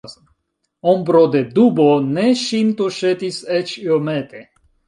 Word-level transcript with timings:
Ombro 0.93 1.21
de 1.35 1.41
dubo 1.59 1.87
ne 2.15 2.25
ŝin 2.47 2.75
tuŝetis 2.81 3.41
eĉ 3.59 3.79
iomete. 3.87 4.47